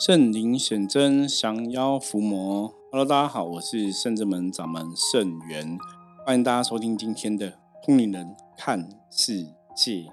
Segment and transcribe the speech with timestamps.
[0.00, 2.72] 圣灵显真，降妖伏魔。
[2.90, 5.76] Hello，大家好，我是圣正门掌门圣元，
[6.24, 10.06] 欢迎大家收听今天的通灵人看世界。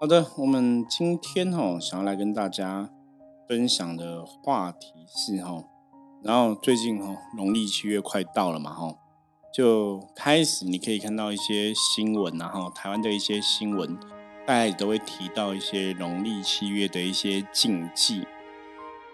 [0.00, 2.90] 好的，我们今天哈想要来跟大家
[3.48, 5.62] 分享的话题是哈，
[6.24, 8.96] 然后最近哈农历七月快到了嘛哈，
[9.54, 13.96] 就开始你可以看到一些新闻，然后台湾的一些新闻，
[14.44, 18.26] 大家也都会提到一些农历七月的一些禁忌。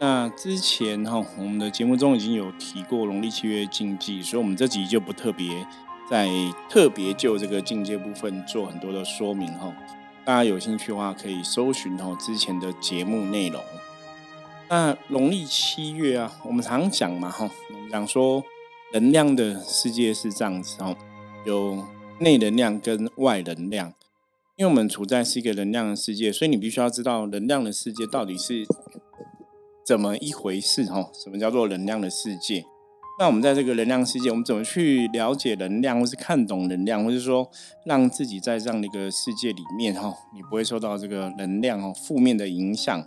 [0.00, 5.66] 那之前哈，我们的节目中已经有提过农历七月禁忌，所以我们这集就不特别
[6.08, 6.28] 在
[6.70, 9.74] 特别就这个境界部分做很多的说明哈。
[10.24, 13.60] 大家有兴趣的话，可以搜寻哈之前的节目内容。
[14.68, 17.50] 那农历七月啊，我们常讲嘛哈，
[17.90, 18.44] 讲说
[18.92, 20.94] 能量的世界是这样子哈，
[21.44, 21.84] 有
[22.20, 23.92] 内能量跟外能量。
[24.54, 28.64] 因为我们处在是一个能量的世界，所以你必须要知道能量的世界到底是。
[29.88, 30.84] 怎么一回事？
[30.84, 32.62] 哈，什么叫做能量的世界？
[33.18, 37.50] 那我们在这个能量世界，我们怎么去了解能量，或是看懂能量，或是说
[37.86, 43.02] 让自己在这样的一个世界里面，哈，你不会受到这个能量哦负面的影响？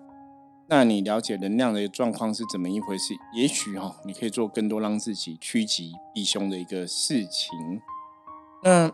[0.69, 3.13] 那你了解能量的状况是怎么一回事？
[3.35, 7.79] 也许哈，你可以做更多让自己趋吉避凶的一个事情。
[8.63, 8.91] 那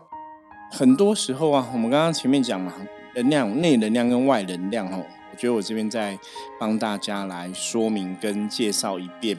[0.70, 2.74] 很多时候啊，我们刚刚前面讲嘛，
[3.14, 5.02] 能量内能量跟外能量，哈。
[5.38, 6.18] 觉得我这边再
[6.58, 9.38] 帮大家来说明跟介绍一遍，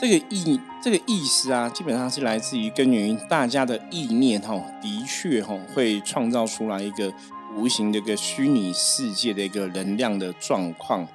[0.00, 7.12] 这个意这个意思啊，基本上是来自于根源于大家的意念哈，的确哈会创造出来一个
[7.56, 11.06] 无形的一个虚拟世界的一个能量的状况。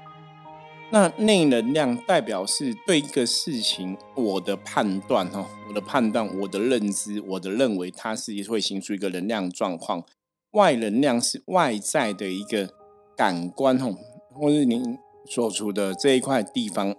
[0.90, 10.04] 那内能量代表是对一个事情我的判断哈，我的判断，我的认知，我的认为它是会形成一个能量状况。
[10.52, 12.81] 外能量是外在的一个。
[13.22, 13.96] 感官哦，
[14.34, 16.96] 或是您所处的这一块地方，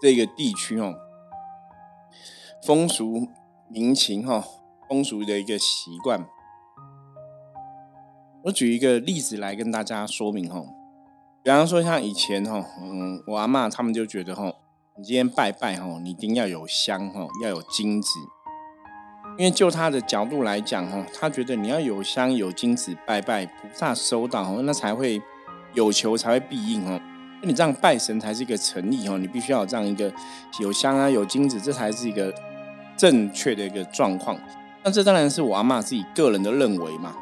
[0.00, 0.94] 这个地区哦，
[2.64, 3.26] 风俗
[3.68, 4.44] 民情哈，
[4.88, 6.24] 风俗的一个习惯。
[8.44, 10.62] 我举一个例子来跟大家说明哈，
[11.42, 14.54] 比方说像以前哈，嗯，我阿妈他们就觉得哈，
[14.96, 18.08] 你今天拜拜哈，你一定要有香哈，要有金子，
[19.36, 25.20] 因为就他的角度来讲哈，他觉得你要有香有金子拜拜，菩萨收到那才会。
[25.74, 27.00] 有求才会必应哦，
[27.42, 30.12] 你这样拜神才是一个诚意哦，你必须要有这样一个
[30.58, 32.34] 有香啊有金子，这才是一个
[32.96, 34.38] 正确的一个状况。
[34.82, 37.14] 那这当然是我阿妈自己个人的认为嘛。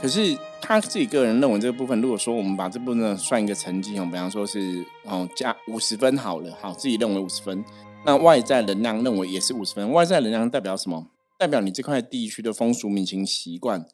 [0.00, 7.62] 可是他自己个人认为这个部分，如果说我们把这部分算一个成绩哦，比方说是哦加五十分好了，好自己认为五十分，
[8.06, 9.92] 那外在能量认为也是五十分。
[9.92, 11.08] 外在能量代表什么？
[11.36, 13.84] 代表你这块地区的风俗民情习惯。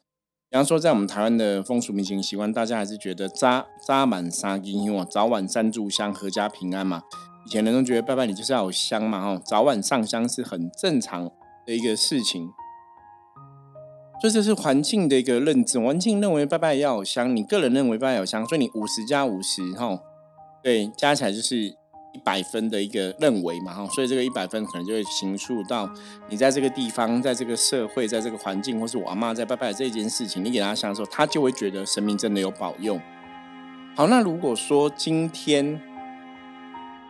[0.49, 7.03] 比方说，在我们台湾的风俗民情习惯，大家还是觉得扎扎满沙金，因为早晚三炷香，阖家平安嘛。
[7.45, 11.29] 以前人都觉得拜拜你就是要有香嘛，哈，早晚上香是很正常
[11.65, 12.49] 的一个事情。
[14.21, 19.99] 所以这是环境的一个认知，环境认为拜拜要有香，你个人认为拜拜有香，所以你五十加五十，哈，
[20.63, 21.75] 对，加起来就是。
[22.17, 25.87] 一百分的一个认为嘛哈，所以这个一百分可能就会形塑到
[26.29, 32.99] 你在这个地方，在这个社会，在这个环境，或是我阿妈在拜拜这件事情，你给他香的时候，他就会觉得神明真的有保佑。
[33.95, 35.79] 好，那如果说今天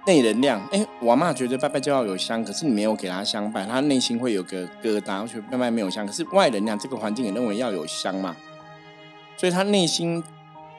[0.06, 6.06] 内能量，哎，我阿妈觉得拜拜就要有香，可是你没有给他香拜，他内心会有个疙瘩，觉得拜拜没有香。
[6.06, 8.36] 可是外能量这个环境也认为要有香嘛，
[9.38, 10.22] 所以他内心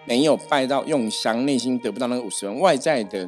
[0.05, 3.27] 没有拜到用香，内心得不到那个五十分外在的。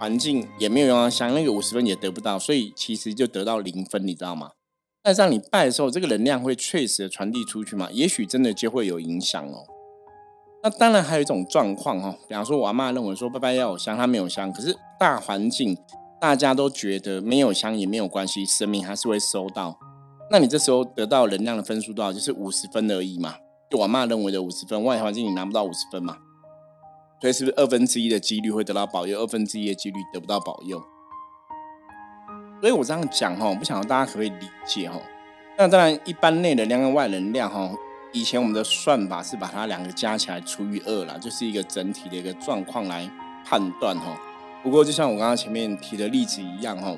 [0.00, 4.52] 环境也没有用到香，那个五十分也得不到，所以其实就得到零分，你知道吗？
[5.02, 7.90] 但是让你拜的时候，这个能量会确实的传递出去嘛？
[7.92, 9.66] 也许真的就会有影响哦。
[10.62, 15.76] 那当然还有一种状况哈，比方说我阿妈认为说拜拜要有香，他没有香，可是大环境
[16.18, 19.78] 大家都觉得没有香也没有关系，神明还是会收到。
[20.30, 22.10] 那你这时候得到能量的分数多少？
[22.10, 23.34] 就是五十分而已嘛。
[23.70, 26.16] 就我妈认为的五十分，外环境你拿不到五十分嘛。
[27.20, 30.82] 所以是不是二分之一的几率会得到保佑，二分之一的几率得不到保佑？
[32.60, 35.00] 所以我这样讲哈，我不想大家可不可以理解哈？
[35.58, 37.70] 那当然，一般内能量跟外能量哈，
[38.12, 43.10] 以前我们的算法是把它两个加起来除以二啦，就是一个整体的一个状况来
[43.44, 44.18] 判断哈。
[44.62, 46.96] 不过就像我刚刚前面提的例子一样哈，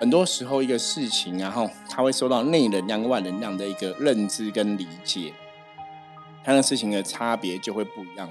[0.00, 5.32] 很多时候一个事情然后它会受到内能量跟外能量的一个认知跟理解，
[6.44, 8.30] 它的事情的差别就会不一样。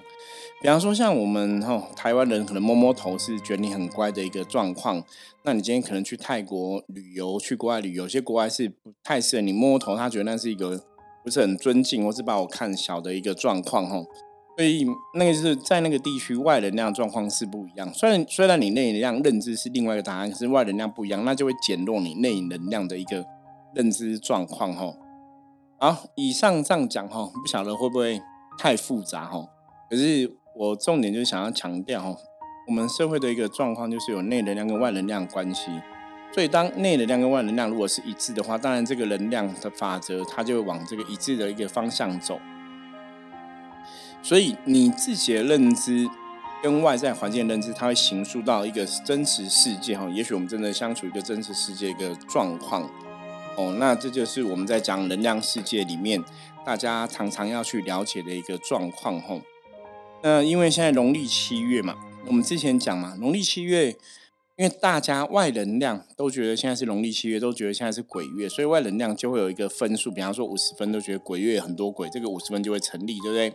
[0.62, 5.04] 比方说，像我们哈台湾人可能摸摸头是觉得你很乖的一个状况，
[5.44, 10.82] 那你今天可能去泰国旅游，去国外旅游，有些国外是不太适合你摸摸头，他觉得那是一个
[11.24, 14.04] 不是很尊敬，或是把我看小的一个状况哈。
[14.58, 17.94] 所以那个是在那个地区外能量状况是不一样。
[17.94, 23.24] 虽然虽然你内能量认知是另外一个答案，可是外能量不一样，那就会减弱你内能量的一个
[23.76, 24.94] 认知状况哈。
[25.78, 28.22] 好，以上这样讲哈，不晓得会不会
[28.58, 29.46] 太复杂哈？
[29.90, 32.18] 可是我重点就是想要强调哈，
[32.66, 35.70] 我们社会的一个状况就是有内能量跟外能量关系。
[36.34, 42.40] 所以当内能量跟外能量如果是一致的话，当然这个能量的法则它就会往这个一致的一个方向走。
[44.24, 46.10] 所以你自己的认知
[46.64, 50.10] 跟外在环境认知，它会形塑到一个真实世界哈。
[50.10, 52.90] 也许我们真的相处一个真实世界一个状况
[53.58, 56.24] 哦，那这就是我们在讲能量世界里面，
[56.66, 59.42] 大家常常要去了解的一个状况哦。
[60.28, 61.94] 那因为现在农历七月嘛，
[62.26, 63.92] 我们之前讲嘛，农历七月，
[64.58, 73.54] 因为大家外能量都觉得现在是农历七月，都觉得现在是鬼月，所以外能量就会有一个分数，比方说五十分都觉得鬼月很多鬼，这个五十分就会成立，对不对？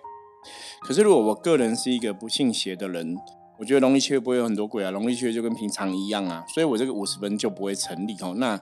[0.82, 3.16] 可是，如果我个人是一个不信邪的人，
[3.58, 8.34] 我觉得农历七月不会有很多鬼啊，农历七月就跟平常一样啊，所以我这个五十分就不会成立哦。
[8.36, 8.56] 那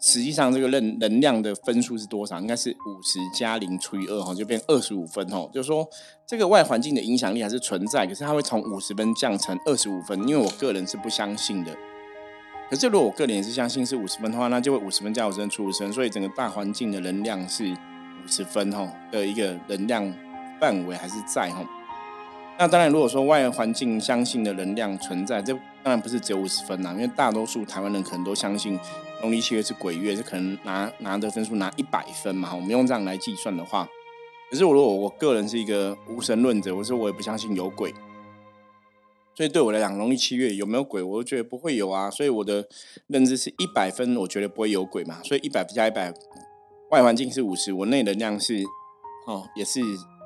[0.00, 2.38] 实际上这个能能量的分数是多少？
[2.40, 5.48] 应该是五十加零除以二哈，就变二十五分哦。
[5.52, 5.88] 就是说，
[6.26, 11.76] 这个外环境的影响力还是存在，可是它会从五十分降成二十五分，因为我个人是不相信的。
[12.70, 20.12] 可是如果我个人也是相信是五十分的话，那就会五十分加五十分除五十分，所以整个大环境的能量是五十分哈的一个能量。
[20.60, 21.64] 范围还是在哈，
[22.58, 25.52] 那当然，如果说外环境相信的能量存在，这
[25.84, 28.76] 当然不是只有五十分啦，因为大多数台湾人可能都相信
[29.20, 32.54] 农历七月是鬼月，是可能拿拿的分数拿一百分嘛。
[32.54, 33.88] 我们用这样来计算的话，
[34.50, 37.92] 可是我如果我个人是一个无神论者，我说我也不相信有鬼，
[39.34, 42.10] 所以对我来讲，农历七月有没有鬼，我都觉得不会有啊。
[42.10, 42.66] 所以我的
[43.08, 45.20] 认知是一百分，我觉得不会有鬼嘛。
[45.22, 46.12] 所以一百加一百，
[46.90, 48.62] 外环境是五十，我内能量是
[49.26, 49.80] 哦，也是。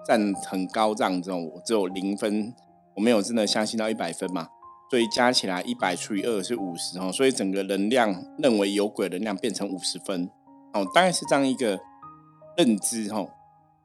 [0.04, 2.52] 占很高这样子，我只有零分，
[2.96, 4.48] 我没有真的相信到一百分嘛，
[4.92, 10.28] 所以加起来一百除以二是五十哦，所以整个能量认为有鬼能量变成五十分
[10.74, 11.80] 哦，大概是这样一个
[12.58, 13.30] 认知哦。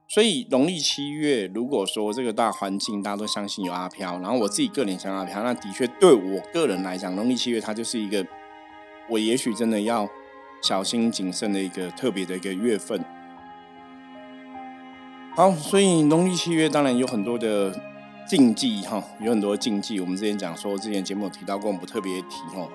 [0.09, 8.27] 所以农历七月，如果说这个大环境大家都相信有阿飘，然后我自己个人相信阿飘，那的确对我个人来讲，农历七月它就是一个
[9.09, 10.09] 我也许真的要
[10.61, 13.01] 小心谨慎的一个特别的一个月份。
[15.37, 17.73] 好，所以农历七月当然有很多的
[18.27, 19.99] 禁忌哈，有很多禁忌。
[19.99, 22.69] 我们之前讲说，之前节目有提到过，我们不特别提哦。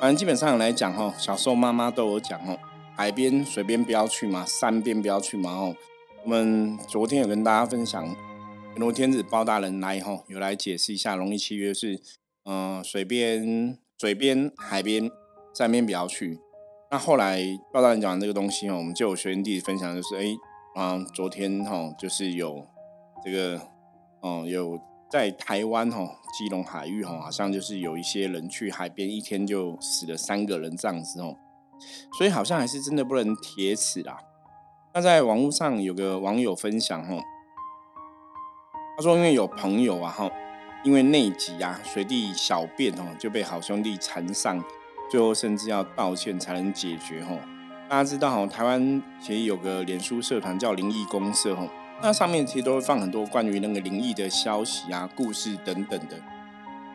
[0.00, 2.58] 反正基本上来讲哈，小时候妈妈都有讲哦，
[2.96, 5.76] 海边、水边不要去嘛，山边不要去嘛哦。
[6.24, 8.14] 我们昨天有跟大家分享，
[8.76, 12.00] 罗天子包大人来哈，有来解释一下农历七月是
[12.44, 15.10] 嗯水边、水边、海边、
[15.54, 16.40] 山边不要去。
[16.90, 17.42] 那后来
[17.72, 20.24] 包大人讲这个东西哦，我们就有学员弟子分享，就是哎。
[20.74, 22.66] 啊，昨天哈就是有
[23.24, 23.58] 这个，
[24.20, 24.78] 哦，有
[25.16, 31.34] 在台湾哈基隆海域哈，好像就是有一些人去海边一天就死了三个人这样子哦，
[32.18, 34.18] 所以好像还是真的不能铁齿啦。
[34.92, 37.16] 那在网络上有个网友分享哈，
[38.94, 40.30] 他说因为有朋友啊哈，
[40.84, 44.62] 因为内急啊随地小便哦就被好兄弟缠上，
[45.10, 47.34] 最后甚至要道歉才能解决哈。
[47.88, 51.66] 大家知道哈，台湾其实有个脸书社团叫灵异公社哈，
[52.02, 56.16] 那上面其实都会放很多关于那个灵异的消息啊、故事等等的。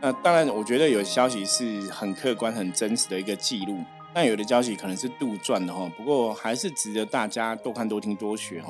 [0.01, 3.77] 那当然，我觉得有消息是很客观、很真实的一个记录，
[4.13, 5.91] 但有的消息可能是杜撰的哈。
[5.97, 8.67] 不过还是值得大家多看、多听、多学哈。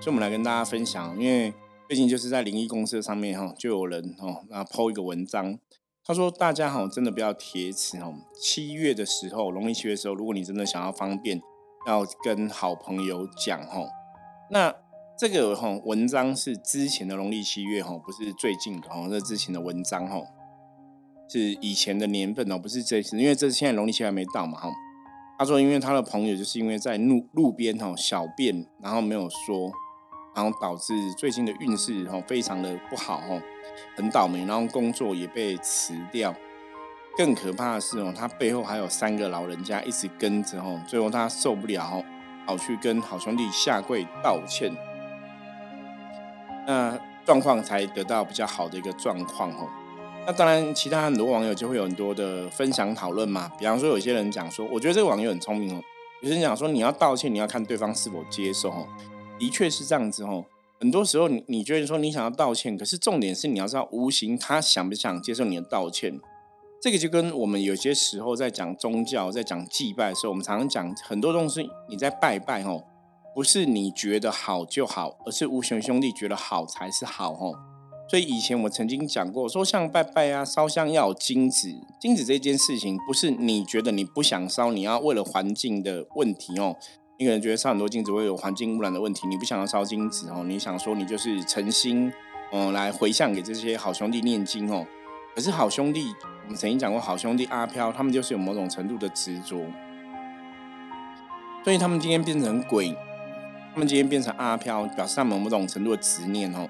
[0.00, 1.52] 所以，我们来跟大家分享，因为
[1.88, 5.58] 最近就是在灵异公社上面哈，就有人哦，那抛一个文章，
[6.04, 8.14] 他说大家哈真的不要铁齿哦。
[8.40, 11.40] 七月的时候，农历七月的时候，如果你真的想要方便。
[11.86, 13.88] 要跟好朋友讲哦，
[14.50, 14.68] 那
[15.20, 20.26] 这个吼文章是之前的农历七月吼，不是最近的吼，这之前的文章吼，
[21.28, 24.70] 是以前的年份哦，不是这次，因为这现在农历七月还没到嘛吼。
[25.38, 29.70] 他说，因为他的朋友就是因为在路路边吼小便，然后没有说，
[30.34, 33.38] 然后导致最近的运势吼非常的不好吼，
[33.96, 36.34] 很倒霉，然后工作也被辞掉。
[37.18, 42.02] 更可怕的是哦，他背后还有三个老人家一直跟着哦，最后他受不了，
[42.46, 44.72] 跑去跟好兄弟下跪道歉，
[46.66, 49.68] 那状况才得到比较好的一个状况哦。
[50.26, 53.50] 那当然，其他很多网友就会有很多的分享讨论嘛。
[53.58, 55.82] 比方说，有些人讲说，我觉得这个网友很聪明哦。
[56.20, 58.86] 有些人讲说，你要道歉，你要看对方是否接受哦。
[59.38, 60.44] 的确是这样子哦。
[60.78, 66.20] 很多时候，你你觉得说你想要道歉，可是重点是你要知道，无形他想不想接受你的道歉。
[66.82, 71.68] 这个就跟我们有些时候在讲宗教、在讲祭拜的时候，我们常常讲很多东西。
[71.88, 72.84] 你在拜拜吼，
[73.40, 77.58] 不是你觉得好就好，而是无形兄弟觉得好才是好哦。
[78.06, 86.76] 所以以前我曾经讲过，说像拜拜啊、烧香要有金子，金子这件事情不是你觉得你不想烧，你要为了环境的问题哦。
[87.18, 92.12] 你可能觉得烧很多金子会有环境污染的问题，你不想要烧金子哦，你想说你就是诚心
[92.52, 94.86] 嗯来回向给这些好兄弟念经哦。
[95.34, 99.64] 可是好兄弟，我们曾经讲过，好兄弟阿飘他们就是有某种程度的执着，
[101.64, 102.94] 所以他们今天变成鬼，
[103.72, 106.68] 他们今天变成阿飘，表示他们某种程度的执念哦。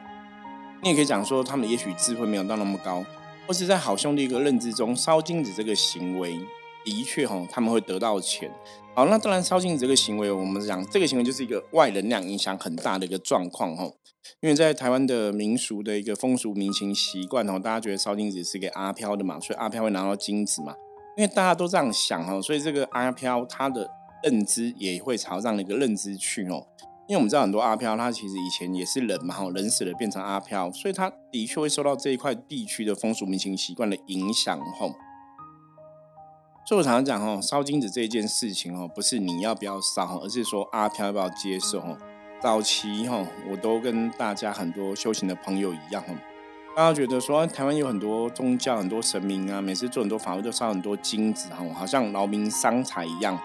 [0.82, 3.04] 你也可以讲说，他们也许智慧没有到那么高，
[3.46, 6.38] 或是在好兄弟一个认知中，烧金子这个行为
[6.84, 8.50] 的确哦，他们会得到钱。
[8.94, 13.94] 好，那当然烧金子这个行为，我们讲这个行为就是一个外能量影响很大的一个状况哦。
[14.40, 20.74] 因为在台湾的民俗的一个风俗民情习惯哦，大家觉得烧金子是给阿飘的嘛，所以阿飘会拿到金子嘛。
[21.16, 23.90] 因为大家都这样想哦，所以这个阿飘他的
[24.22, 26.66] 认知也会朝这样的一个认知去哦。
[27.10, 34.86] 因为我们知道很多阿飘，他其实以前也是人嘛，哈，人死了变成阿飘，所以他的确会受到这一块地区的风俗民情习惯的影响，哈。
[36.64, 41.98] 所以我常常讲，哈，烧金子这件事情，哦，不是你要不要烧，而是说阿飘要不要接受，哈。
[42.40, 46.14] 早期，哈，我都跟大家很多修行的朋友一样，哈，
[46.76, 53.36] 大家觉得说台湾有很多宗教、很多神明啊，每次做很多法会都烧很多金子，哈，好像劳民伤财一样。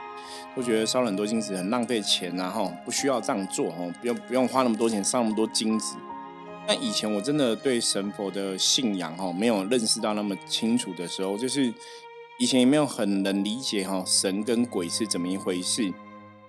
[0.55, 5.95] 都觉得烧了很多金子很浪费钱，然后不需要这样做哦，不用不用花那么多钱烧那么多金子。
[6.67, 11.71] 那以前我真的对神佛的信仰哈没有认识到那么清楚的时候，就是
[12.39, 15.93] 以前也没有很能理解哈神跟鬼是怎么一回事。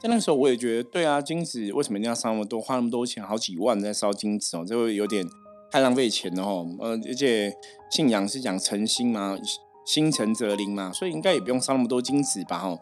[0.01, 5.27] 在那个时候我也觉得对啊，金子为什么一定要烧那么多，花那么多钱，好几万在烧金子哦，这会有点
[5.71, 6.67] 太浪费钱了哦。
[6.81, 7.53] 呃，而且
[7.91, 9.37] 信仰是讲诚心嘛，
[9.85, 12.79] 心诚则灵嘛，所以应该也不用烧那么多金子吧哈。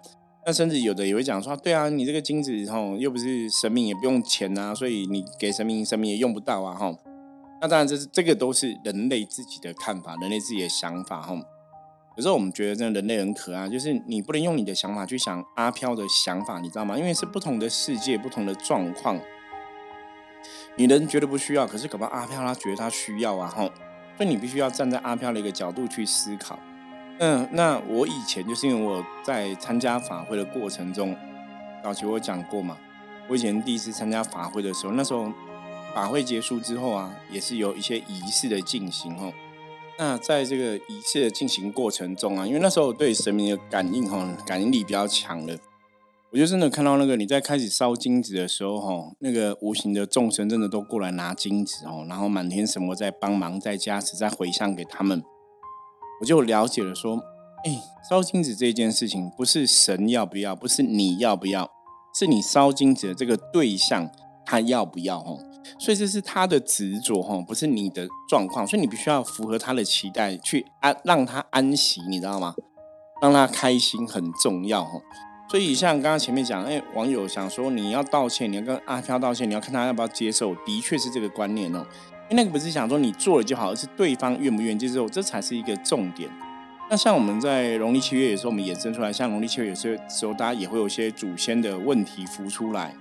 [0.47, 6.99] 那甚至有的也会讲说，对啊，你这个金子吼，又不是神明，也不用钱啊，所以你给神明，神明也用不到啊，吼。
[7.63, 11.37] 那当然，这是这个都是人类自己的看法，人类自己的想法，吼。
[12.17, 16.99] 有时候我们觉得，真的人类很可爱，就是你不能用你的想法去想阿飘的想法，你知道吗？
[16.99, 19.19] 因为是不同的世界，不同的状况。
[20.77, 23.71] 你人觉得不需要，可是搞不好阿飘他觉得他需要啊，吼。
[24.19, 26.59] 所以你必须要站在阿飘的一个角度去思考。
[27.19, 31.17] 嗯，那我以前就是因为我在参加法会的过程中，
[31.83, 32.77] 早期我讲过嘛，
[33.29, 35.33] 我以前第一次参加法会的时候，那时候
[35.95, 39.33] 法会结束之后啊，也是有一些仪式的进行哦。
[39.97, 45.57] 那在这个仪式的进行过程中啊，因为那时候我对神明的感应哈，感应力比较强的，
[46.33, 55.23] 我就真的看到那个你在开始烧金子的时候哈，那个无形的众生真的都过来拿金子哦，然后满天神佛在帮忙，在加持，在回向给他们。
[56.21, 57.17] 我就了解了，说，
[57.65, 61.71] 哎，烧金子这件事情不是神要不要，不是你要不要，
[62.15, 64.11] 是你烧金子的这个对象
[64.47, 65.39] 他要不要哦，
[65.79, 72.55] 所以这是他的执着哈，不是你的状况，所以你必须要符合他的期待，去安让他安息，你知道吗？
[73.23, 75.01] 让他开心很重要哈。
[75.51, 81.87] 所以像刚刚前面讲，哎，网友想说你要道歉，你要跟阿飘道歉，你要看他要不要接受，的确是这个观念哦。
[82.35, 86.29] 那个不是想说你做了就好，而是对方愿不愿意接受，这才是一个重点。
[86.91, 92.95] 那像我们在农历七月，有时候我们衍生出来，像农历七月有些时候，大家也会有一些祖先的问题浮出来。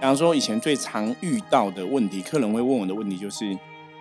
[0.00, 3.58] 比方说，以前最常遇到的问题，客人会问我的问题就是：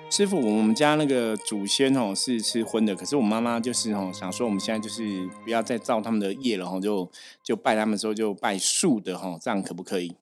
[0.09, 7.09] 师傅，我们家那个祖先哦是吃荤的，可是我妈妈就是哦想说，我们现在就是不要再造他们的业了哈，就
[7.43, 10.15] 就拜他们的时候就拜素的哈，这样可不可以？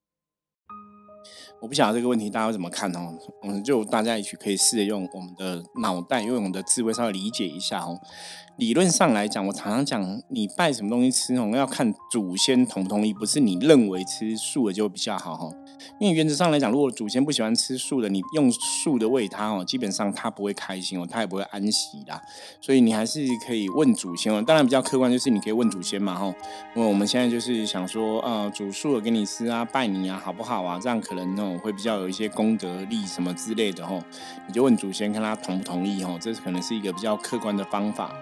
[1.62, 8.00] 我不晓得这个问题大家怎么看哦，我们就大家一起可以试着用我们的脑袋，用我们的智慧稍微理解一下哦。
[8.58, 15.52] 理论上来讲，我常常讲，你拜什么东西吃哦，要看祖先同不同意，不是你认为吃素的就比较好哈。
[16.00, 22.22] 因为原则上来讲，如果祖先不喜欢吃素的，你用素的喂他哦，基本上他不会开心哦，他也不会安息啦。
[22.62, 24.42] 所以你还是可以问祖先哦。
[24.42, 26.34] 当然比较客观就是你可以问祖先嘛哈。
[26.78, 30.80] 因为我们现在就是想说，呃，煮素的给你吃啊，拜你啊，好不好啊？
[30.82, 34.00] 这样可能哦会比较有一些功德力什么之类的哈。
[34.48, 36.18] 你就问祖先，看他同不同意哈。
[36.22, 38.16] 这可能是一个比较客观的方法。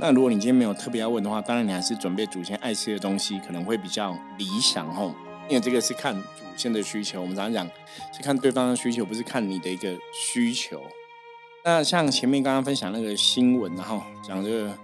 [0.00, 5.14] 那如果你今天没有特别要问的话，当然你还是准备祖先爱吃的东西，可能会比较理想吼。
[5.48, 7.66] 因为这个是看祖先的需求，我们常常讲
[8.12, 10.82] 是看对方的需求，不是看你的一个需求。
[11.64, 14.78] 那像前面刚刚分享那个新闻，然后讲这个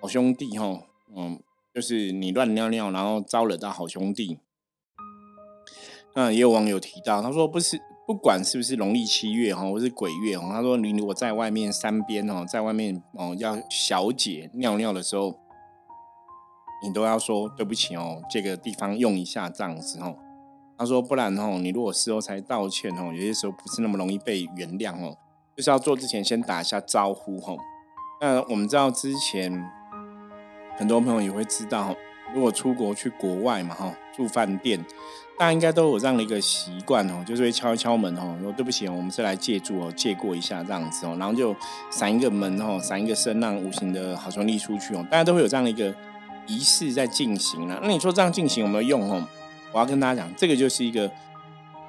[0.00, 0.82] 好兄弟吼，
[1.16, 1.40] 嗯，
[1.74, 4.38] 就是你乱尿尿，然后招惹到好兄弟。
[6.14, 7.80] 那也有网友提到，他说不是。
[8.12, 15.34] 不管是不是农历七月哈，或是鬼月哈，他说你如果在外面山边哦，在外面哦要小姐尿尿的时候，
[16.84, 20.18] 你都要说对不起哦，这个地方用一下这样子哦。
[20.76, 25.16] 他说不然哦，你如果事后才道歉哦，有些时候不是那么容易被原谅哦。
[25.56, 27.54] 就是要做之前先打一下招呼哈。
[28.20, 29.64] 那我们知道之前
[30.76, 31.96] 很多朋友也会知道，
[32.34, 34.84] 如果出国去国外嘛哈，住饭店，
[35.38, 41.54] 大家应该都有这样的一个习惯哦，就是会敲一敲门哦，说对不起，我们是来借住哦，借过一下这样子哦，然后就
[41.90, 45.92] 闪一个门哦，闪一个声，让无形的好兄弟出去哦，大家都会有这样的一个
[46.46, 47.78] 仪式在进行了。
[47.82, 49.26] 那你说这样进行有没有用哦？
[49.72, 51.10] 我要跟大家讲，这个就是一个。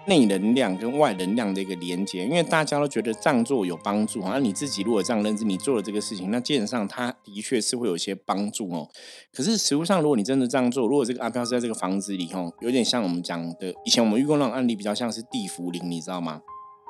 [0.06, 4.38] 内能量跟外能量的一个连接，因为大家都觉得这样做有帮助啊。
[4.38, 8.90] 你自己如果这样认知，你做了这个事情，那基本上它的确是会有一些帮助哦。
[9.32, 16.42] 可是实物上，如果你真的这样做，如果这个阿飘是在这个房子里哦，有点像我们讲的，以前我们遇过那种案例，比较像是地府灵，你知道吗？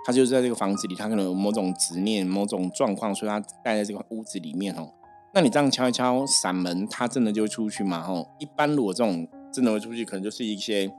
[0.05, 4.89] 他就是在这个房子里，他可能有某种执念、某种状况，所以他待在这个屋子里面哦。
[5.35, 8.01] 那你这样敲一敲散门，他真的就会出去吗？
[8.01, 10.91] 吼，一般如果这种真的会出去，可能就是一些。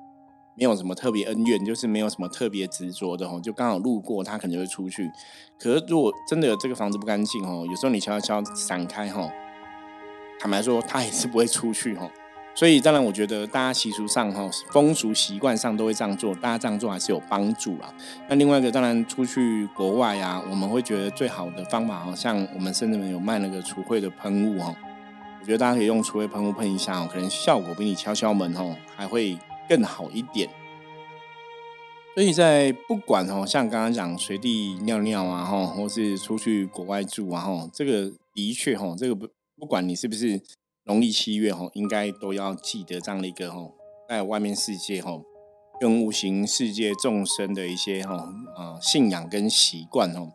[0.57, 5.11] 没有什么特别恩怨，就是没有什么特别执着的吼，就刚好路过，他可能会出去。
[5.59, 9.31] 可是如果真的有这个房子不干净吼，有时候你敲一敲闪开吼，
[10.39, 12.11] 坦白说他也是不会出去吼。
[12.57, 17.93] 所以当然我觉得大家习俗上哈，风俗习惯上都会这样做，大家这样做还是有帮助啦。
[18.29, 24.77] 那另外一个当然出去国外啊，我们会觉得最好的方法好像我们甚至有卖那个除秽的喷雾哦，
[25.41, 29.37] 我觉得大家可以用除秽喷雾喷一下哦，可能效果比你敲敲门吼还会。
[29.69, 30.49] 更好一点，
[32.15, 40.41] 所以在不管哦，像刚刚讲随地尿尿啊，哈，或是出去国外住啊，哈，这个的确哈，这个不不管你是不是
[40.85, 43.71] 农历七月哈，应该都要记得这样的一个哈，
[44.09, 45.21] 在外面世界哈，
[45.81, 48.17] 跟无形世界众生的一些哈
[48.57, 50.33] 啊信仰跟习惯哦。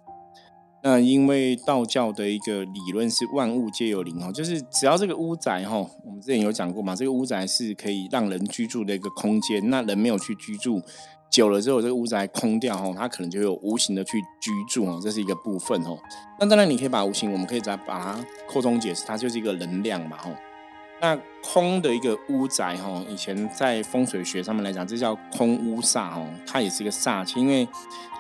[0.81, 9.69] 那因为道教的一个理论是万物皆有灵哦，就是只要这个屋宅哈，我们之前有讲过嘛，这个屋宅是可以让人居住的一个空间。
[9.69, 10.81] 那人没有去居住，
[11.29, 15.97] 久了之后这个屋宅空掉哈，它可能就有无形的去居住哦，这是一个部分哦。
[16.39, 20.31] 那当然你可以把无形，我们可以再把它扩充解释，它就是一个能量嘛吼。
[21.01, 27.65] 那空的一个屋宅哈，以前在风水学上面来讲，这叫空屋煞哦，它也是一个煞气，因为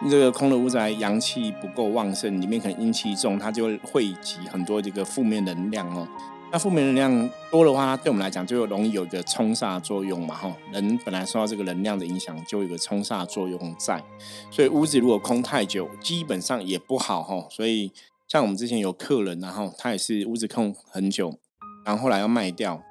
[0.09, 6.07] 这个空的屋宅阳气不够旺盛，里面可能阴气重，它就会汇集很多这个负面能量哦。
[6.51, 10.51] 那负面能量多的话，它对我们来讲就容易有一个冲煞作用嘛哈。
[10.71, 14.01] 人本来受到这个能量的影响，就有一个冲煞作用在，
[14.49, 17.45] 所以屋子如果空太久，基本上也不好哈。
[17.51, 17.91] 所以
[18.29, 21.37] 像我们之前有客人，然后他也是屋子空很久。
[21.85, 22.81] 然后后来要卖掉，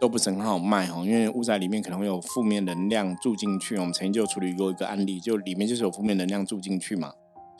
[0.00, 3.76] 都不是很好卖哈，因为屋宅里面可能会有负面能量住进去。
[3.76, 7.12] 我们曾经就处理过一个案例，就里面就是有负面能量住进去嘛，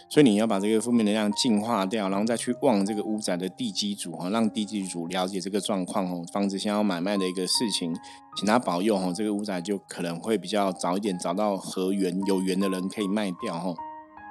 [0.09, 7.95] 所以你要把这个负面能量净化掉，然后再去望这个屋宅的地基主哈，让地基主了解这个状况哦，房子想要买卖的一个事情，
[8.37, 13.75] 请他保佑哈，这个屋宅就可能会比较早一点找到合缘有缘的人可以卖掉哈。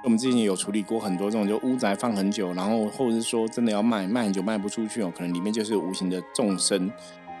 [0.02, 6.90] 我们之前有处理过很多这种，就屋宅放很久，然后或者是说真的要卖，卖很久卖不出去哦，可能里面就是无形的众生。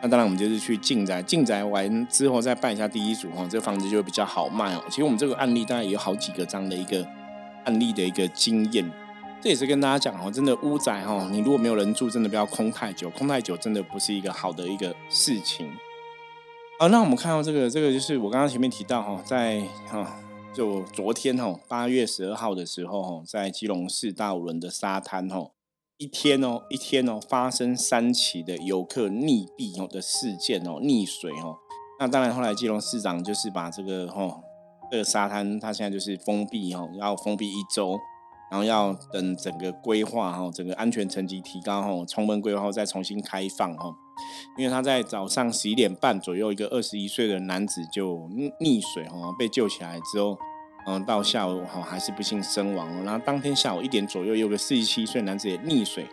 [0.02, 4.82] 那当然我们就是去进宅，进宅完之后再办一下第一组哈，这个房子就会比较好卖哦。
[4.88, 7.06] 其实我们这个案例大概也有好几个这样的一个
[7.64, 8.90] 案例的一个经验，
[9.40, 15.70] 这也是跟大家讲哦，真的屋宅哈，你如果没有人住，真的不要空太久，空太久真的不是一个好的一个事情。
[16.78, 20.06] 好，那我们看到这个，这个就是我刚刚前面提到哈，在哈。
[20.52, 25.52] 就昨天哦，八月十二号的时候哦，在基隆市大五轮的沙滩哦，
[25.96, 31.56] 一天哦，一天哦，发生三起的游客溺毙哦的事件哦，溺水哦。
[32.00, 34.42] 那当然后来基隆市长就是把这个哦，
[34.90, 37.96] 这个沙滩它现在就是封闭哦，要封闭一周，
[38.50, 43.94] 然后要等整个规划哈，整个安全层级提高哈，充分规划后再重新开放哈。
[44.58, 48.16] 因为他在早上十一点半左右，一个二十一岁的男子就
[48.60, 50.36] 溺水哈，被救起来之后，
[50.86, 53.04] 嗯，到下午哈还是不幸身亡。
[53.04, 56.06] 然后当天下午一点左右，有个四十七岁男子也溺水，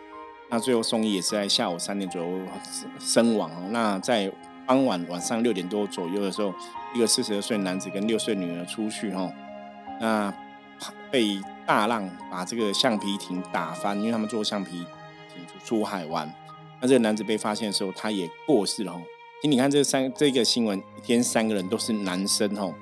[0.48, 2.40] 那最后送医也是在下午三点左右
[2.98, 3.50] 身亡。
[3.72, 4.32] 那在
[4.66, 6.54] 傍晚晚上六点多左右的时候，
[6.94, 9.30] 一个四十二岁男子跟六岁女儿出去哈，
[10.00, 10.32] 那
[11.10, 14.84] 被大浪把这个橡皮艇打翻，因为他们坐橡皮
[15.32, 16.32] 艇出海玩。
[16.80, 18.92] 那这个男子被发现的时候，他也过世了。
[19.40, 22.74] 其实你看这三这个新闻，一天三个人都是男生哦。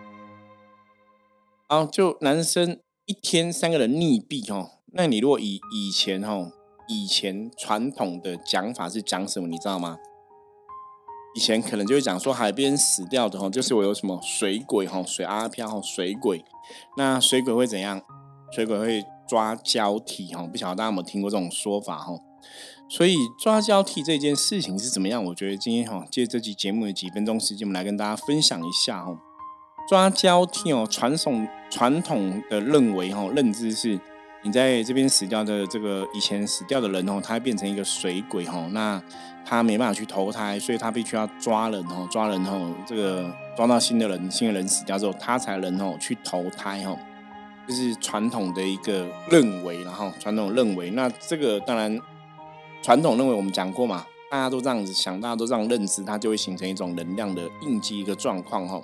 [1.68, 4.70] 啊，就男生一天三个人溺毙哦。
[4.92, 6.52] 那你如果以以前哦，
[6.88, 9.48] 以前传统的讲法是讲什么？
[9.48, 9.98] 你知道吗？
[11.36, 16.42] 以前可能就会讲说海边死掉的哦，就是我有什么水鬼哈，水阿飘哈，水鬼。
[16.96, 18.00] 那水鬼会怎样？
[18.50, 20.46] 水鬼会抓交替哈。
[20.46, 22.14] 不晓得大家有没有听过这种说法哈？
[22.88, 25.22] 所以抓交替这件事情是怎么样？
[25.26, 29.18] 我觉得今天哈借这期节目的几分钟时间，我们来跟大家分享一下哦。
[29.86, 34.00] 抓交替哦，传统传统的认为哈，认知是
[34.46, 39.02] 你在这边死掉的这个以前死掉的人哦，他会变成一个水鬼哦，那
[39.44, 46.96] 他没办法去投胎，所以他必须要抓人哦，抓人哦，这个抓到新的人，新的人死掉之后，他才能哦去投胎哦，
[47.66, 52.00] 这是传统的一个认为，然后传统认为，那这个当然
[52.80, 58.80] 传统认为我们讲过嘛，大家都这样子想，大家都这样认知，它就会形成一种能量的应激一个状况哈。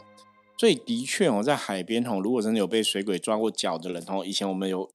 [0.58, 4.90] 所以的确哦，在海边哦，如果真的有被水鬼抓过脚的人哦，以前我们有。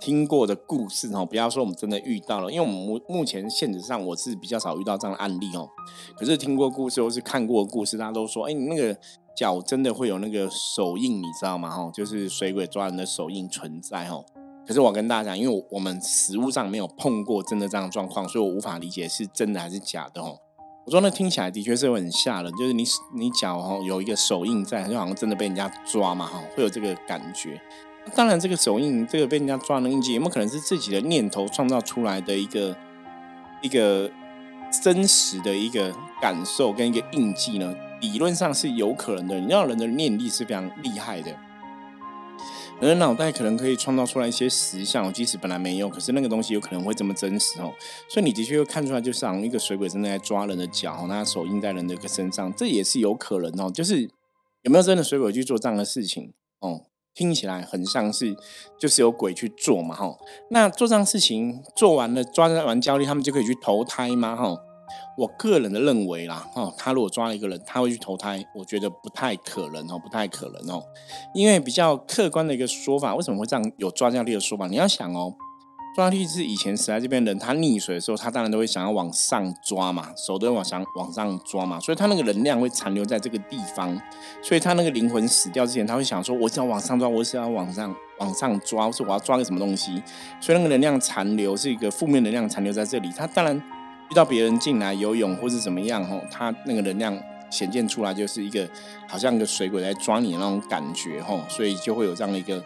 [0.00, 5.68] 听过的故事哦，不要说我们真的遇到了，因为我们目目前现实上我是比较少遇到这样的案例哦。
[6.16, 8.96] 可是听过故事或是看过故事，大家都说，哎，你那个
[9.36, 11.74] 脚真的会有那个手印，你知道吗？
[11.74, 14.24] 哦，就是水鬼抓人的手印存在哦。
[14.66, 20.36] 可是我跟大家讲，因为我们实物上没有碰过真的这样的状况，所以我无法理解是真的还是假的哦。
[20.84, 22.84] 我说那听起来的确是很吓人，就是你
[23.16, 27.60] 你脚哈有一个手印在，就好像真的被人家抓嘛哈，会有这个感觉。
[28.14, 32.76] 当然，这个手印，这个被人家抓的印记，有没有可能是自己的念头创造出来的一个
[33.60, 34.10] 一个
[34.82, 37.74] 真实的一个感受跟一个印记呢？
[38.00, 39.40] 理论上是有可能的。
[39.40, 41.30] 你知道，人的念力是非常厉害的，
[42.80, 47.72] 人的脑袋可能可以创造出来一些实像，即使本来没有，可是那个东西有可能会这么真实哦。
[48.08, 53.70] 所以你的确会看出来，就像一个水鬼正在抓人的脚，那手印在人的一个身上，这也是有可能哦。
[53.70, 54.02] 就是
[54.62, 56.82] 有没有真的水鬼去做这样的事情哦？
[57.16, 58.36] 听起来很像是，
[58.78, 60.16] 就是有鬼去做嘛，哈。
[60.50, 64.36] 那做这样事情做完了，抓完焦虑，他们就可以去投胎吗？
[64.36, 64.54] 哈，
[65.16, 70.82] 我个人的认为啦，哈，他如果抓了一个人，他会去投胎，我觉得不太可能哦，不太可能哦。
[71.34, 74.66] 因为比较客观的一个说法，为什么会这样有抓焦虑的说法？
[74.66, 75.34] 你要想哦。
[75.96, 83.98] 抓地是以前死在这边人，他溺水的时候，他当然都会想要往上抓嘛，手都会往上往上抓嘛，所以他那个能量会残留在这个地方，
[84.42, 90.02] 所以他那个灵魂死掉之前，他会想说，我想要往上抓，我是要往上往上抓，我是我要抓个什么东西，
[90.38, 93.10] 所以那个能量残留是一个负面能量残留在这里。
[93.16, 93.56] 他当然
[94.10, 97.18] 遇到别人进来游泳或是怎么样吼，他那个能量
[97.50, 98.68] 显现出来就是一个
[99.08, 102.62] 好像一个水鬼在抓你那种感觉吼，所以就会有这样的一个。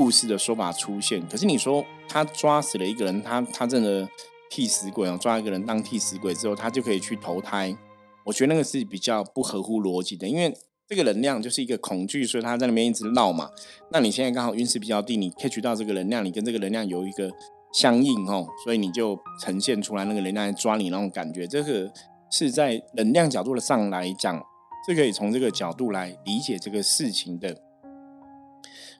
[0.00, 4.08] 故事的说法出现，可是你说他抓死了一个人，他他真的
[4.48, 7.76] 替死鬼哦，抓一个人当替死鬼之后，他就可以去投胎。
[8.24, 10.56] 我觉得那个是比较不合乎逻辑的，因为
[10.88, 13.50] 这个能量就是一个恐惧，所以他在那边一直闹嘛。
[13.90, 17.30] 那你现在刚好运势比较低，你 catch 到这个能量，你跟这个能量有一个
[17.74, 21.46] 相应哦，所以你就呈现出来那个能量抓你那种感觉。
[21.46, 21.92] 这个
[22.30, 24.42] 是在能量角度的上来讲，
[24.88, 27.54] 是可以从这个角度来理解这个事情的。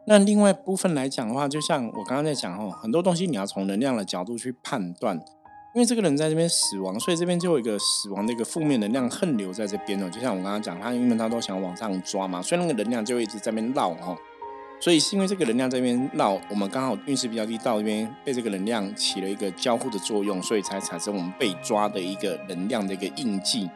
[0.07, 5.15] 那另外部分来讲的话，就像我刚刚在讲哦，很多东西你要从能量的角度去判断，
[5.75, 10.11] 因为这个人在这边死亡，所以这边就有一个死亡的一个负面能量横流在这边哦。
[10.11, 14.17] 就像我刚刚讲，他因为他都想往上抓嘛，所以那个能量就一直在那边绕哦。
[14.81, 23.69] 所以是因为这个能量这边绕，我们刚好运势比较低，到这边被这个能量起了一个交互的作用，所以才产生我们被抓的一个能量的一个印记。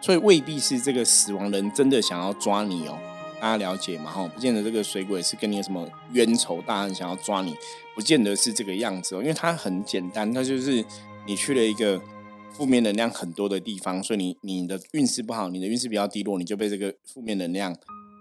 [0.00, 2.98] 所以未必是这个死亡人真的想要抓你哦。
[3.40, 4.10] 大家了解嘛？
[4.10, 7.54] 哈，不见得这个水鬼是跟你有什么冤仇大恨，想要抓你，
[7.94, 9.20] 不见得是这个样子哦。
[9.20, 10.84] 因为它很简单，它就是
[11.26, 12.00] 你去了一个
[12.52, 17.76] 负面能量很多的地方，所以你你的运势不好，你的运势比较低落，你就被这个负面能量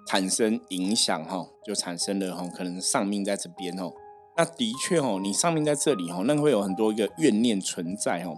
[0.08, 3.92] 产生影响哈，就产生了哈，可能丧命在这边哦。
[4.36, 8.36] 那的确哦，你丧命在这里哦，那会有很多一个怨念存在哦。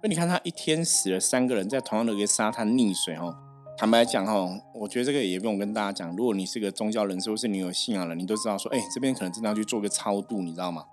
[0.00, 3.34] 所以你看，他一天死了三个人，在同样的一个沙滩溺水哦。
[3.78, 4.32] 坦白讲哈，
[4.72, 6.16] 我觉得这个也不用跟大家讲。
[6.16, 10.84] 如果你是个宗教人士，或是你有信仰了，你都知道说，哎，这边可能真的要去做个超度，你知道吗？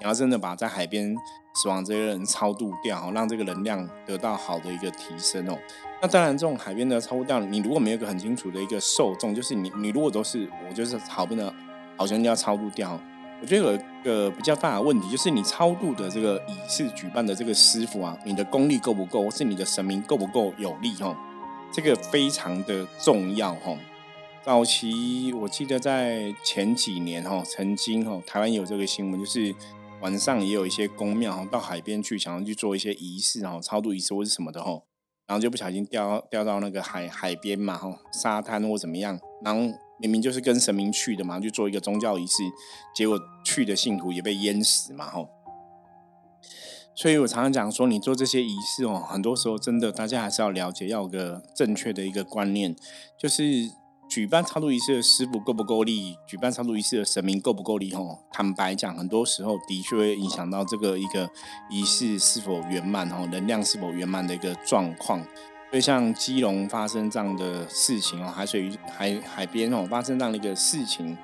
[0.00, 1.14] 你要真的把在海边
[1.54, 5.58] 死亡这些人超度掉，让这个能量得到好的一个提升哦。
[6.00, 11.52] 那当然，这种海边的超度掉，你如果没有一个很清楚的一个受众，就是你你如果都是我就是好边的
[11.98, 12.98] 好像要超度掉，
[13.42, 21.14] 我觉得有一个比较大的问题，就是你超度的这个仪式举办的这个师傅啊，你的功力够不够，或是你的神明够不够有力哦？
[21.72, 23.76] 这个非常的重要哈。
[24.44, 29.54] 早期我记得在前几年哈，曾经哈，台湾有这个新闻，就是
[30.00, 34.82] 晚上也有一些公庙到海边去，想要去做一些仪式哈，超度仪式或是什么的哈，
[35.26, 39.60] 然后就不小心掉掉到那个海海边嘛哈，沙滩或怎么样，然后
[40.00, 42.42] 明明就是跟神明去的嘛，去做一个宗教仪式，
[42.94, 45.24] 结果去的信徒也被淹死嘛哈。
[46.94, 52.76] 所以我常常讲说，你做这些仪式哦，很多时候真的大家还是要了解，要有个正确的一个观念，
[53.18, 53.42] 就是
[54.08, 58.18] 举办超度仪式的师傅够不够力，举办超度仪式的神明够不够力哦。
[58.30, 61.30] 坦白讲，很多时候的确会影响到这个一个
[61.70, 65.24] 仪式是否圆满哦，能量是否圆满的一个状况。
[65.70, 71.16] 所以像基隆发生这样的事情哦，海水海海边哦发生这样的一个事情。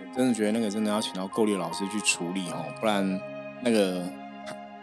[0.00, 3.20] 我真的觉得那个真的要请到够力老师去处理哦，不然
[3.62, 4.02] 那个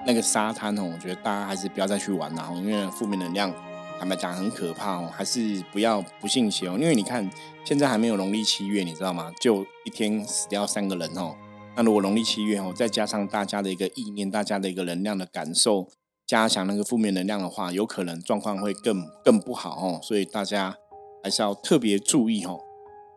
[0.06, 3.54] 那个沙滩哦，我觉得大家还是不要再去玩了，因为负面能量
[4.00, 6.78] 坦白讲很可怕哦，还是不要不信邪哦。
[6.80, 7.30] 因为你看
[7.66, 9.32] 现在还没有农历七月，你知道吗？
[9.42, 11.36] 就一天死掉三个人哦。
[11.76, 15.88] 那如果农历七月哦，再加上大家的一个意念，大家的一个能量的感受，
[16.26, 20.00] 加强那个负面能量的话，有可能状况会更更不好哦。
[20.02, 20.76] 所以大家
[21.24, 22.60] 还是要特别注意哦。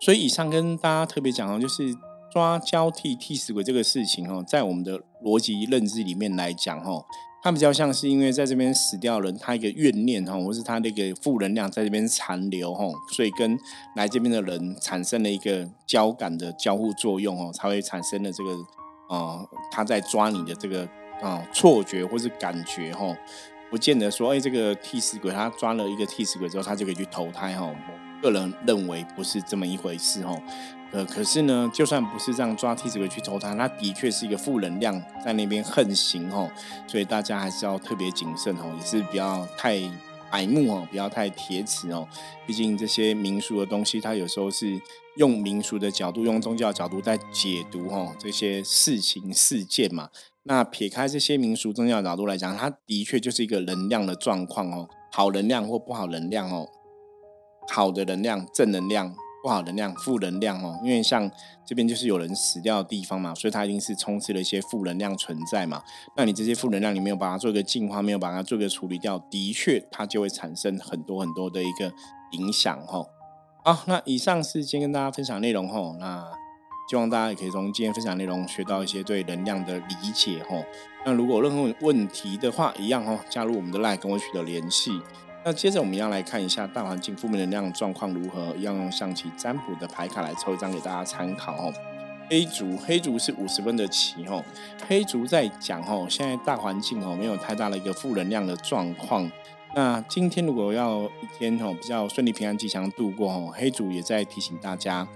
[0.00, 1.94] 所以以上跟大家特别讲哦，就是
[2.32, 7.04] 抓交替替死鬼这个事情哦，在我们的逻辑认知里面来讲哦，
[7.42, 13.58] 它比较像是因为在这边死掉人，他一个怨念哈，或是他那个负能量在这边残留哈，所以跟
[13.96, 18.50] 来这边的人产生了一个交感的交互作用哦，才会产生了这个
[19.08, 20.88] 啊，他在抓你的这个
[21.20, 23.14] 啊错觉或是感觉哈，
[23.70, 27.70] 不见得说哎，这个替死鬼他抓了一个替死鬼之后，他就可以去投胎哈。
[28.22, 30.40] 个人认为不是这么一回事哦，
[30.92, 36.50] 呃，可是呢，就算不是这样抓替死鬼去抽他，他的确是一个负能量在那边横行哦，
[36.86, 39.78] 所以大家还是要特别谨慎哦，也是不要太
[40.30, 42.06] 白目哦，不要太铁齿哦，
[42.46, 44.80] 毕竟这些民俗的东西，它有时候是
[45.16, 50.08] 用民俗的角度、用宗教角度在解读哦这些事情事件嘛。
[50.44, 56.68] 那撇开这些民俗宗教角度来讲，它的确就是一个能量的状况哦，好能量或不好能量哦。
[57.68, 60.78] 好的能量、正能量，不好能量、负能量哦。
[60.82, 61.30] 因为像
[61.64, 65.82] 这边就是有人死掉的地方嘛，所以它一定是充斥了一些负能量存在嘛。
[66.16, 71.92] 那你这些负能量，你没有把它做一个净化，没有把它做一个处理掉，的确它就会产生很多很多的一个
[72.32, 73.06] 影响哦。
[73.64, 75.96] 好，那以上是今天跟大家分享内容哦。
[76.00, 76.24] 那
[76.90, 80.64] 希望大家也可以从今天分享内容学到一些对能量的理解哦。
[81.06, 84.90] 那如果任何问题的话，一样哦，加入我们的 LINE 跟我取得联系。
[85.44, 91.72] 那接着我们要来看一下大环境负面能量状况如何，要用象棋占卜的牌卡来抽一张给大家参考哦。
[92.30, 94.42] 黑竹，黑竹是五十分的棋哦。
[94.86, 99.30] 黑竹在讲哦，现在大环境哦没有太大的一个负能量的状况。
[99.74, 105.06] 那今天如果要一天哦比较顺利、平安、吉祥度过哦，黑竹也在提醒大家。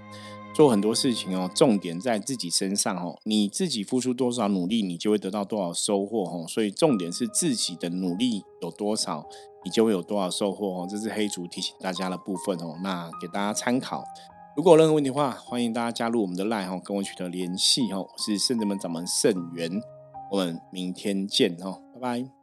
[0.57, 3.15] 做很多事情哦，重点在自己身上哦。
[3.25, 6.45] 你自己付出多少努力，你就会得到多少收获哦。
[6.47, 9.23] 所以重点是自己的努力有多少，
[9.63, 10.87] 你就会有多少收获哦。
[10.89, 12.75] 这是黑竹提醒大家的部分哦。
[12.81, 14.03] 那给大家参考。
[14.55, 17.99] 如果有任何问题的话，欢迎大家加入我们的 LINE 哦，跟我取得联系哦。
[18.11, 19.79] 我是圣子门掌门圣元，
[20.31, 22.36] 我们明天见哦，拜拜。